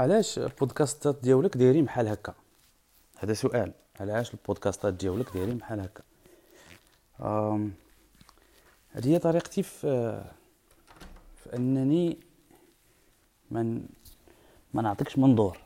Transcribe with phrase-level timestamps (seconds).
[0.00, 2.34] علاش البودكاستات ديالك دايرين بحال هكا؟
[3.18, 3.72] هذا سؤال.
[4.00, 6.02] علاش البودكاستات ديالك دايرين بحال هكا؟
[8.90, 10.22] هذه هي طريقتي في
[11.36, 12.16] في أنني
[13.50, 13.86] من
[14.74, 15.58] ما نعطيكش منظور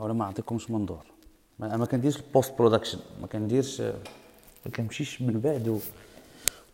[0.00, 1.06] أو ما نعطيكمش منظور.
[1.58, 3.80] ما, ما كنديرش ال post production ما كنديرش
[4.66, 5.80] ما كنمشيش من بعد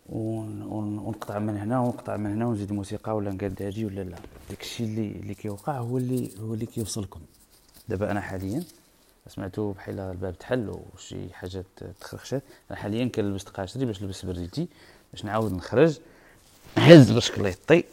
[0.09, 4.19] ونقطع من هنا ونقطع من هنا ونزيد موسيقى ولا نقاد هادي ولا لا.
[4.50, 7.20] داكشي اللي اللي كيوقع هو اللي هو اللي كيوصلكم.
[7.88, 8.64] دابا أنا حاليا
[9.28, 11.66] سمعتو بحال الباب تحل وشي حاجات
[12.01, 12.42] تخرخشات.
[12.70, 14.69] أنا حاليا كنلبس قاشري باش نلبس برديتي
[15.12, 15.98] باش نعاود نخرج
[16.77, 17.84] نهز بشكليطي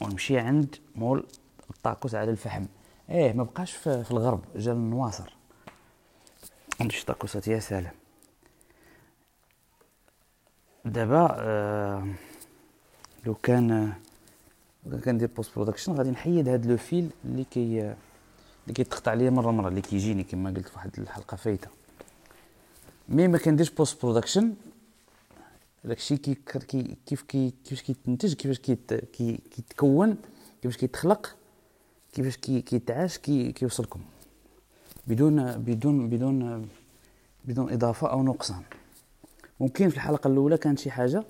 [0.00, 1.26] ونمشي عند مول
[1.70, 2.64] الطاكوس على الفحم.
[3.10, 5.32] إيه ما بقاش في, الغرب جا النواصر
[6.80, 7.92] نمشي طاكوسات يا سلام.
[10.88, 12.08] دابا آه
[13.26, 13.92] لو كان
[14.86, 17.80] لو كان كندير post production غادي نحيد هاد le fil اللي كي
[18.62, 21.68] اللي كيتقطع ليا مرة مرة اللي كيجيني كما قلت في واحد الحلقة فايتة.
[23.08, 24.54] mais ما كنديرش post production
[25.84, 26.34] داكشي كي
[27.06, 30.16] كيف كي كيفاش كيتنتج كيفاش كيت كي كيتكون
[30.62, 31.36] كيفاش كيتخلق
[32.12, 34.00] كيفاش كي كيتعاش كي كيوصلكم.
[35.06, 36.68] بدون بدون بدون
[37.44, 38.62] بدون إضافة أو نقصان.
[39.60, 41.24] ممكن في الحلقة الأولى كانت شي حاجة؟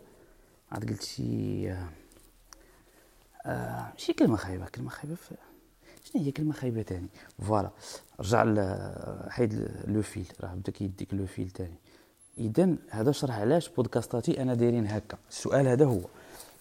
[0.73, 1.73] عاد قلت شي
[3.47, 5.17] آه شي كلمة خايبة كلمة خايبة
[6.05, 7.09] شنو هي كلمة خايبة تاني؟
[7.43, 7.71] voilà
[8.21, 8.45] رجع
[9.29, 11.79] حيد le fil راه بدا كيديك le fil تاني.
[12.39, 15.19] اذا هذا شرح علاش بودكاستاتي أنا دايرين هكا.
[15.31, 16.01] السؤال هذا هو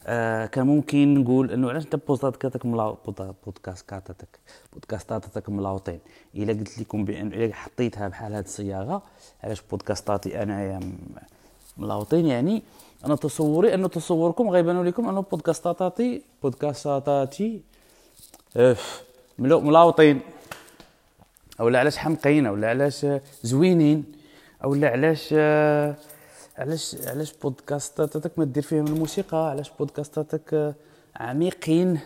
[0.06, 2.98] آه كان ممكن نقول إنه علاش أنت بودكاستاتك ملاو
[3.46, 4.40] بودكاستاتك
[4.74, 6.00] بودكاستاتك ملاوطين؟
[6.36, 9.04] إلا قلت لكم بأن إلا حطيتها بحال هذه الصياغة
[9.44, 10.80] علاش بودكاستاتي انايا
[11.78, 12.64] ملاوطين يعني
[13.06, 17.62] أنا تصوري انه تصوركم غيبانوا لكم أنه بودكاستاتي بودكاستاتي
[19.40, 20.22] ملاوطين.
[21.60, 23.06] أو علاش حمقين؟ أو علاش
[23.44, 24.04] زوينين؟
[24.64, 25.34] أو علاش
[26.58, 30.76] علاش علاش بودكاستاتك ما دير فيهم الموسيقى؟ علاش بودكاستاتك
[31.16, 32.00] عميقين؟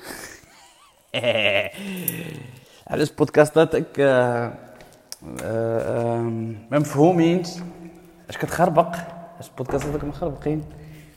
[2.92, 4.00] علاش بودكاستاتك
[6.72, 7.44] مفهومين؟
[8.30, 8.96] اش كتخربق؟
[9.42, 10.62] اش بودكاستاتك مخربقين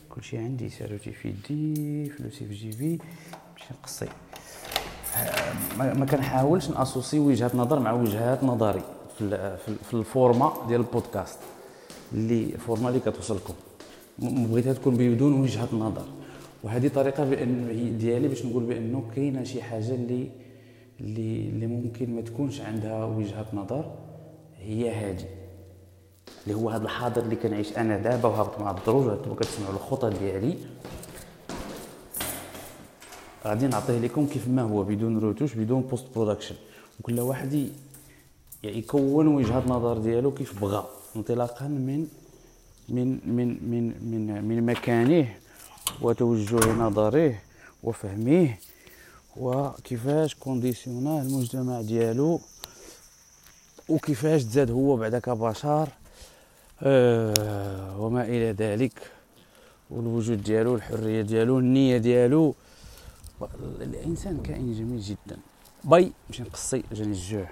[0.08, 2.98] كلشي عندي ساروتي في يدي فلوسي في جيبي
[3.52, 4.06] ماشي نقصي
[5.78, 8.82] ما كنحاولش ن associer وجهات نظر مع وجهات نظري
[9.18, 11.38] في في ال format ديال البودكاست
[12.12, 13.54] اللي ال format اللي كتوصلكم
[14.18, 16.06] بغيتها تكون بدون وجهه نظر
[16.62, 20.30] وهذه طريقه بان ديالي باش نقول بانه كاينة شي حاجة اللي
[21.00, 23.94] اللي اللي ممكن ما تكونش عندها وجهه نظر
[24.58, 25.43] هي هذه
[26.46, 30.58] اللي هو هذا الحاضر اللي كنعيش أنا دابا وهابط مع الدروج وأنتم كتسمعوا الخطى ديالي.
[33.46, 36.54] غادي نعطيه لكم كيف ما هو بدون روتوش بدون post-production
[37.00, 37.68] وكل واحد
[38.64, 40.86] يكون وجهة نظر ديالو كيف بغى
[41.16, 42.06] انطلاقا من
[42.88, 45.34] من من من من من مكانه
[46.02, 47.34] وتوجه نظره
[47.82, 48.54] وفهمه
[49.36, 52.40] وكيفاش كونديسيونا المجتمع ديالو
[53.88, 55.88] وكيفاش تزاد هو بعدا كبشر
[56.82, 59.10] آه وما إلى ذلك.
[59.90, 62.54] والوجود ديالو الحرية ديالو النية ديالو.
[63.80, 65.36] الانسان كائن جميل جدا.
[65.84, 67.48] باي مش نقصي جاني الجوع